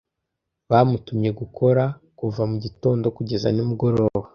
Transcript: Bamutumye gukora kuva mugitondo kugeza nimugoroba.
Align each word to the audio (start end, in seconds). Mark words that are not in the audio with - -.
Bamutumye 0.69 1.29
gukora 1.39 1.83
kuva 2.19 2.41
mugitondo 2.49 3.05
kugeza 3.17 3.47
nimugoroba. 3.51 4.27